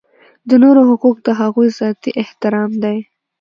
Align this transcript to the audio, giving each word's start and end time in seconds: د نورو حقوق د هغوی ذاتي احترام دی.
د 0.49 0.51
نورو 0.63 0.81
حقوق 0.89 1.17
د 1.27 1.29
هغوی 1.41 1.67
ذاتي 1.79 2.09
احترام 2.21 2.71
دی. 2.83 2.97